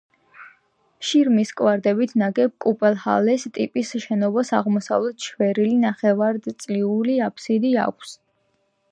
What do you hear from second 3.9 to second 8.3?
შენობას აღმოსავლეთით შვერილი ნახევრადწრიული აფსიდი აქვს.